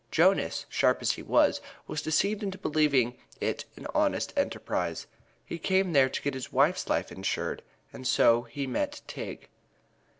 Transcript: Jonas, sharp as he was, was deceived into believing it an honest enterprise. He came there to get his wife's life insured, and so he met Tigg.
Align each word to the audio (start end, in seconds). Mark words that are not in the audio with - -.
Jonas, 0.09 0.65
sharp 0.67 1.03
as 1.03 1.11
he 1.11 1.21
was, 1.21 1.61
was 1.85 2.01
deceived 2.01 2.41
into 2.41 2.57
believing 2.57 3.19
it 3.39 3.65
an 3.77 3.85
honest 3.93 4.33
enterprise. 4.35 5.05
He 5.45 5.59
came 5.59 5.93
there 5.93 6.09
to 6.09 6.21
get 6.23 6.33
his 6.33 6.51
wife's 6.51 6.89
life 6.89 7.11
insured, 7.11 7.61
and 7.93 8.07
so 8.07 8.41
he 8.41 8.65
met 8.65 9.01
Tigg. 9.05 9.47